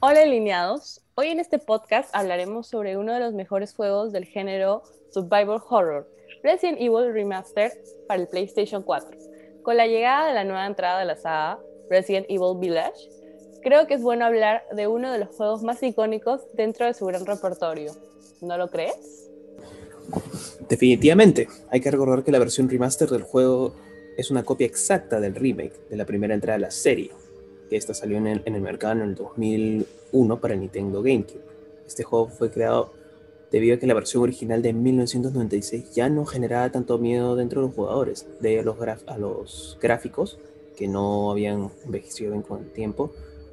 Hola 0.00 0.22
alineados, 0.22 1.00
hoy 1.16 1.26
en 1.26 1.40
este 1.40 1.58
podcast 1.58 2.08
hablaremos 2.12 2.68
sobre 2.68 2.96
uno 2.96 3.12
de 3.12 3.18
los 3.18 3.34
mejores 3.34 3.74
juegos 3.74 4.12
del 4.12 4.26
género 4.26 4.84
Survival 5.10 5.60
Horror, 5.68 6.08
Resident 6.44 6.78
Evil 6.80 7.12
Remastered 7.12 7.72
para 8.06 8.20
el 8.20 8.28
PlayStation 8.28 8.84
4. 8.84 9.18
Con 9.64 9.76
la 9.76 9.88
llegada 9.88 10.28
de 10.28 10.34
la 10.34 10.44
nueva 10.44 10.66
entrada 10.66 11.00
de 11.00 11.04
la 11.04 11.16
saga, 11.16 11.58
Resident 11.90 12.26
Evil 12.28 12.56
Village, 12.60 13.10
creo 13.60 13.88
que 13.88 13.94
es 13.94 14.02
bueno 14.02 14.24
hablar 14.24 14.62
de 14.72 14.86
uno 14.86 15.10
de 15.10 15.18
los 15.18 15.34
juegos 15.34 15.64
más 15.64 15.82
icónicos 15.82 16.42
dentro 16.54 16.86
de 16.86 16.94
su 16.94 17.04
gran 17.04 17.26
repertorio. 17.26 17.90
¿No 18.40 18.56
lo 18.56 18.68
crees? 18.68 19.28
Definitivamente, 20.68 21.48
hay 21.70 21.80
que 21.80 21.90
recordar 21.90 22.22
que 22.22 22.30
la 22.30 22.38
versión 22.38 22.68
remaster 22.68 23.08
del 23.08 23.22
juego 23.22 23.74
es 24.16 24.30
una 24.30 24.44
copia 24.44 24.68
exacta 24.68 25.18
del 25.18 25.34
remake 25.34 25.88
de 25.90 25.96
la 25.96 26.04
primera 26.04 26.34
entrada 26.34 26.56
de 26.56 26.62
la 26.66 26.70
serie, 26.70 27.10
esta 27.76 27.94
salió 27.94 28.18
en 28.18 28.26
el, 28.26 28.42
el 28.44 28.60
mercado 28.60 28.94
en 28.94 29.02
el 29.02 29.14
2001 29.14 30.40
para 30.40 30.56
Nintendo 30.56 31.02
GameCube. 31.02 31.42
Este 31.86 32.02
juego 32.02 32.28
fue 32.28 32.50
creado 32.50 32.92
debido 33.50 33.76
a 33.76 33.78
que 33.78 33.86
la 33.86 33.94
versión 33.94 34.22
original 34.22 34.62
de 34.62 34.72
1996 34.72 35.92
ya 35.94 36.08
no 36.08 36.26
generaba 36.26 36.70
tanto 36.70 36.98
miedo 36.98 37.36
dentro 37.36 37.60
de 37.60 37.68
los 37.68 37.74
jugadores, 37.74 38.26
debido 38.40 38.76
a 38.76 39.18
los, 39.18 39.18
los 39.18 39.78
gráficos 39.80 40.38
que 40.76 40.86
no 40.86 41.30
habían 41.30 41.70
envejecido 41.84 42.40
con 42.42 42.60
el 42.60 42.70
tiempo, 42.70 43.12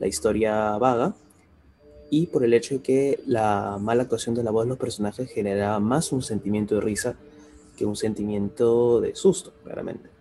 la 0.00 0.06
historia 0.06 0.76
vaga 0.76 1.14
y 2.10 2.26
por 2.26 2.44
el 2.44 2.54
hecho 2.54 2.74
de 2.74 2.82
que 2.82 3.20
la 3.26 3.78
mala 3.80 4.02
actuación 4.02 4.34
de 4.34 4.42
la 4.42 4.50
voz 4.50 4.64
de 4.64 4.70
los 4.70 4.78
personajes 4.78 5.30
generaba 5.30 5.80
más 5.80 6.12
un 6.12 6.22
sentimiento 6.22 6.74
de 6.74 6.80
risa 6.80 7.16
que 7.76 7.84
un 7.84 7.96
sentimiento 7.96 9.00
de 9.00 9.14
susto, 9.14 9.52
claramente. 9.64 10.15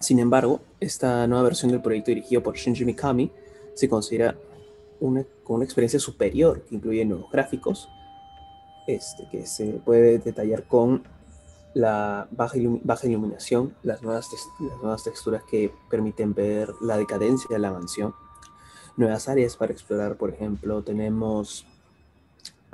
Sin 0.00 0.18
embargo, 0.18 0.62
esta 0.80 1.26
nueva 1.26 1.44
versión 1.44 1.70
del 1.70 1.82
proyecto 1.82 2.10
dirigido 2.10 2.42
por 2.42 2.56
Shinji 2.56 2.86
Mikami 2.86 3.30
se 3.74 3.86
considera 3.86 4.34
una, 4.98 5.24
con 5.44 5.56
una 5.56 5.64
experiencia 5.66 6.00
superior 6.00 6.62
que 6.62 6.74
incluye 6.74 7.04
nuevos 7.04 7.30
gráficos, 7.30 7.86
este, 8.86 9.28
que 9.30 9.46
se 9.46 9.72
puede 9.84 10.18
detallar 10.18 10.66
con 10.66 11.04
la 11.74 12.26
baja, 12.30 12.56
iluminación, 12.56 13.76
las 13.82 14.02
nuevas, 14.02 14.28
las 14.58 14.78
nuevas 14.78 15.04
texturas 15.04 15.42
que 15.44 15.70
permiten 15.90 16.32
ver 16.32 16.72
la 16.80 16.96
decadencia 16.96 17.48
de 17.50 17.58
la 17.58 17.70
mansión, 17.70 18.14
nuevas 18.96 19.28
áreas 19.28 19.54
para 19.54 19.72
explorar, 19.72 20.16
por 20.16 20.30
ejemplo, 20.30 20.82
tenemos 20.82 21.66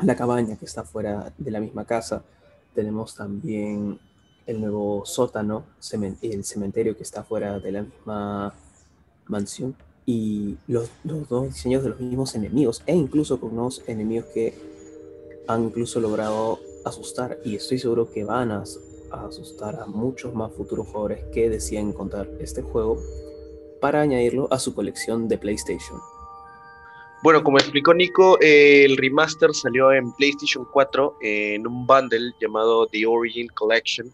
la 0.01 0.15
cabaña 0.15 0.57
que 0.57 0.65
está 0.65 0.85
fuera 0.85 1.33
de 1.37 1.51
la 1.51 1.59
misma 1.59 1.85
casa, 1.87 2.23
tenemos 2.73 3.17
también 3.17 3.99
el 4.47 4.61
nuevo 4.61 5.05
sótano, 5.05 5.65
el 6.23 6.45
cementerio 6.45 6.97
que 6.97 7.03
está 7.03 7.25
fuera 7.25 7.59
de 7.59 7.73
la 7.73 7.83
misma 7.83 8.55
mansión 9.27 9.75
y 10.07 10.57
los, 10.69 10.89
dos 11.03 11.49
diseños 11.49 11.83
de 11.83 11.91
los 11.91 12.01
mismos 12.01 12.35
enemigos 12.37 12.83
e 12.87 12.95
incluso 12.95 13.41
con 13.41 13.55
nuevos 13.55 13.83
enemigos 13.89 14.27
que 14.33 14.55
han 15.49 15.65
incluso 15.65 16.01
logrado 16.01 16.61
asustar 16.85 17.39
y 17.45 17.57
estoy 17.57 17.79
seguro 17.79 18.11
que 18.11 18.25
van 18.25 18.53
a, 18.53 18.63
asustar 19.11 19.81
a 19.81 19.87
muchos 19.87 20.35
más 20.35 20.53
futuros 20.53 20.87
jugadores 20.87 21.25
que 21.33 21.49
decían 21.49 21.89
encontrar 21.89 22.29
este 22.39 22.63
juego 22.63 23.01
para 23.81 24.01
añadirlo 24.01 24.49
a 24.53 24.59
su 24.59 24.75
colección 24.75 25.29
de 25.29 25.39
PlayStation. 25.39 25.99
Bueno, 27.23 27.43
como 27.43 27.59
explicó 27.59 27.95
Nico, 27.95 28.39
el 28.41 28.97
remaster 28.97 29.53
salió 29.55 29.93
en 29.93 30.13
PlayStation 30.13 30.67
4 30.71 31.19
en 31.23 31.67
un 31.67 31.87
bundle 31.87 32.33
llamado 32.41 32.87
The 32.87 33.07
Origin 33.07 33.49
Collection, 33.49 34.13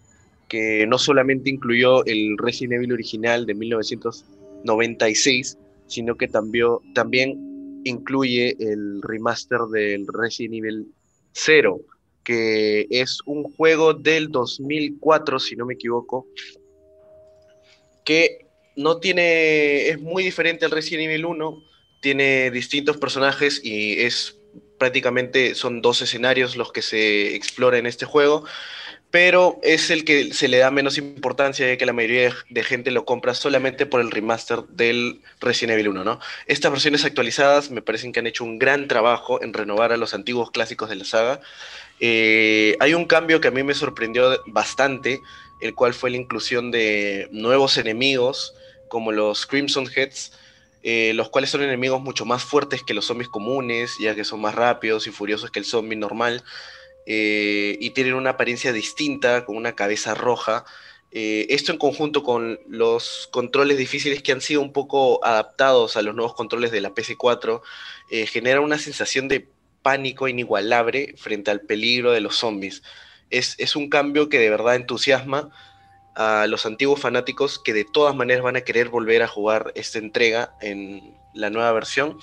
que 0.53 0.87
no 0.87 0.99
solamente 0.99 1.49
incluyó 1.49 2.05
el 2.05 2.37
Resident 2.37 2.75
Evil 2.75 2.93
original 2.93 3.47
de 3.47 3.55
1996, 3.55 5.57
sino 5.87 6.19
que 6.19 6.29
también, 6.29 6.69
también 6.95 7.81
incluye 7.85 8.55
el 8.61 9.01
remaster 9.01 9.61
del 9.73 10.07
Resident 10.07 10.57
Evil 10.57 10.89
0, 11.33 11.81
que 12.23 12.87
es 12.91 13.21
un 13.25 13.45
juego 13.45 13.95
del 13.95 14.31
2004, 14.31 15.39
si 15.39 15.57
no 15.57 15.65
me 15.65 15.73
equivoco, 15.73 16.27
que 18.05 18.45
no 18.77 18.99
tiene, 18.99 19.89
es 19.89 20.03
muy 20.03 20.23
diferente 20.23 20.67
al 20.67 20.71
Resident 20.71 21.05
Evil 21.05 21.25
1, 21.25 21.63
tiene 22.03 22.51
distintos 22.51 22.99
personajes 22.99 23.59
y 23.65 24.01
es 24.01 24.39
prácticamente, 24.79 25.55
son 25.55 25.81
dos 25.81 26.03
escenarios 26.03 26.57
los 26.57 26.73
que 26.73 26.83
se 26.83 27.35
exploran 27.35 27.81
en 27.81 27.87
este 27.87 28.05
juego 28.05 28.45
pero 29.13 29.61
es 29.63 29.91
el 29.91 30.07
que 30.07 30.33
se 30.33 30.49
le 30.49 30.57
da 30.57 30.71
menos 30.71 30.97
importancia 30.97 31.69
ya 31.69 31.77
que 31.77 31.85
la 31.85 31.93
mayoría 31.93 32.35
de 32.49 32.65
gente 32.65 32.91
lo 32.91 33.05
compra 33.05 33.35
solamente 33.35 33.85
por 33.85 34.01
el 34.01 34.11
remaster 34.11 34.63
del 34.71 35.21
Resident 35.39 35.75
Evil 35.75 35.89
1, 35.89 36.03
¿no? 36.03 36.19
Estas 36.47 36.73
versiones 36.73 37.05
actualizadas 37.05 37.71
me 37.71 37.83
parecen 37.83 38.13
que 38.13 38.21
han 38.21 38.27
hecho 38.27 38.43
un 38.43 38.59
gran 38.59 38.89
trabajo 38.89 39.43
en 39.43 39.53
renovar 39.53 39.93
a 39.93 39.99
los 39.99 40.15
antiguos 40.15 40.51
clásicos 40.51 40.89
de 40.89 40.97
la 40.97 41.05
saga. 41.05 41.41
Eh, 42.01 42.75
hay 42.81 42.95
un 42.95 43.05
cambio 43.05 43.43
que 43.43 43.49
a 43.49 43.51
mí 43.51 43.63
me 43.63 43.75
sorprendió 43.75 44.43
bastante, 44.47 45.21
el 45.61 45.75
cual 45.75 45.93
fue 45.93 46.11
la 46.11 46.17
inclusión 46.17 46.71
de 46.71 47.29
nuevos 47.33 47.77
enemigos 47.77 48.55
como 48.89 49.13
los 49.13 49.45
Crimson 49.45 49.91
Heads, 49.95 50.33
eh, 50.85 51.13
los 51.15 51.29
cuales 51.29 51.51
son 51.51 51.63
enemigos 51.63 52.01
mucho 52.01 52.25
más 52.25 52.45
fuertes 52.45 52.83
que 52.83 52.95
los 52.95 53.05
zombies 53.05 53.29
comunes, 53.29 53.99
ya 54.01 54.15
que 54.15 54.25
son 54.25 54.41
más 54.41 54.55
rápidos 54.55 55.07
y 55.07 55.11
furiosos 55.11 55.51
que 55.51 55.59
el 55.59 55.67
zombie 55.67 55.97
normal. 55.97 56.43
Eh, 57.07 57.77
y 57.81 57.91
tienen 57.91 58.15
una 58.15 58.31
apariencia 58.31 58.73
distinta, 58.73 59.45
con 59.45 59.57
una 59.57 59.75
cabeza 59.75 60.15
roja. 60.15 60.65
Eh, 61.11 61.47
esto 61.51 61.73
en 61.73 61.79
conjunto 61.79 62.23
con 62.23 62.59
los 62.69 63.29
controles 63.33 63.77
difíciles 63.77 64.23
que 64.23 64.33
han 64.33 64.41
sido 64.41 64.63
un 64.63 64.73
poco 64.73 65.25
adaptados 65.25 65.97
a 65.97 66.03
los 66.03 66.15
nuevos 66.15 66.35
controles 66.35 66.71
de 66.71 66.81
la 66.81 66.95
PC4, 66.95 67.61
eh, 68.11 68.27
genera 68.27 68.61
una 68.61 68.79
sensación 68.79 69.29
de 69.29 69.47
pánico 69.83 70.29
inigualable 70.29 71.15
frente 71.19 71.51
al 71.51 71.61
peligro 71.61 72.13
de 72.13 72.21
los 72.21 72.37
zombies. 72.37 72.83
Es, 73.31 73.57
es, 73.59 73.77
un 73.77 73.91
cambio 73.91 74.29
que 74.29 74.39
de 74.39 74.51
verdad 74.51 74.77
entusiasma 74.77 75.51
a 76.15 76.47
los 76.47 76.67
antiguos 76.67 77.01
fanáticos 77.01 77.59
que 77.59 77.73
de 77.73 77.85
todas 77.85 78.15
maneras 78.15 78.43
van 78.43 78.57
a 78.57 78.61
querer 78.63 78.89
volver 78.89 79.23
a 79.23 79.29
jugar 79.29 79.73
esta 79.75 79.99
entrega 79.99 80.55
en 80.61 81.15
la 81.35 81.51
nueva 81.51 81.73
versión. 81.73 82.19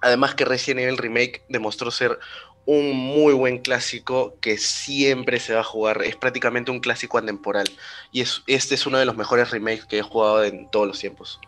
Además 0.00 0.34
que 0.34 0.44
Resident 0.44 0.80
Evil 0.80 0.98
Remake 0.98 1.44
demostró 1.48 1.90
ser 1.90 2.18
un 2.64 2.94
muy 2.94 3.34
buen 3.34 3.58
clásico 3.58 4.34
que 4.40 4.58
siempre 4.58 5.40
se 5.40 5.54
va 5.54 5.60
a 5.60 5.64
jugar. 5.64 6.02
Es 6.02 6.16
prácticamente 6.16 6.70
un 6.70 6.80
clásico 6.80 7.18
atemporal. 7.18 7.68
Y 8.12 8.20
es, 8.20 8.42
este 8.46 8.74
es 8.74 8.86
uno 8.86 8.98
de 8.98 9.04
los 9.04 9.16
mejores 9.16 9.50
remakes 9.50 9.84
que 9.86 9.98
he 9.98 10.02
jugado 10.02 10.44
en 10.44 10.70
todos 10.70 10.86
los 10.86 10.98
tiempos. 10.98 11.40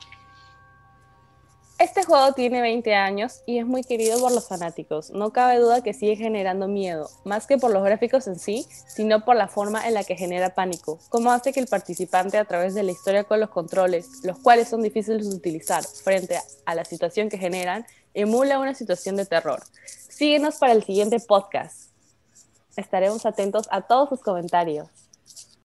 Este 1.76 2.04
juego 2.04 2.32
tiene 2.32 2.60
20 2.60 2.94
años 2.94 3.42
y 3.47 3.58
es 3.58 3.66
muy 3.66 3.82
querido 3.82 4.20
por 4.20 4.30
los 4.30 4.47
fanáticos. 4.47 5.10
No 5.10 5.32
cabe 5.32 5.58
duda 5.58 5.82
que 5.82 5.92
sigue 5.92 6.14
generando 6.14 6.69
miedo, 6.69 7.10
más 7.25 7.48
que 7.48 7.58
por 7.58 7.72
los 7.72 7.82
gráficos 7.82 8.28
en 8.28 8.38
sí, 8.38 8.64
sino 8.86 9.25
por 9.25 9.34
la 9.34 9.48
forma 9.48 9.86
en 9.86 9.94
la 9.94 10.04
que 10.04 10.16
genera 10.16 10.54
pánico. 10.54 11.00
Cómo 11.08 11.32
hace 11.32 11.52
que 11.52 11.58
el 11.58 11.66
participante 11.66 12.38
a 12.38 12.44
través 12.44 12.75
de 12.75 12.84
la 12.84 12.92
historia 12.92 13.25
con 13.25 13.41
los 13.41 13.50
controles, 13.50 14.20
los 14.22 14.38
cuales 14.38 14.69
son 14.69 14.82
difíciles 14.82 15.28
de 15.28 15.34
utilizar 15.34 15.82
frente 15.82 16.38
a 16.64 16.75
la 16.76 16.84
situación 16.84 17.28
que 17.28 17.38
generan, 17.38 17.84
emula 18.14 18.60
una 18.60 18.75
situación 18.75 19.16
de 19.16 19.26
terror. 19.26 19.60
Síguenos 20.14 20.58
para 20.58 20.72
el 20.75 20.84
siguiente 20.84 21.19
podcast. 21.19 21.91
Estaremos 22.76 23.26
atentos 23.26 23.66
a 23.72 23.80
todos 23.80 24.10
sus 24.10 24.20
comentarios. 24.20 25.03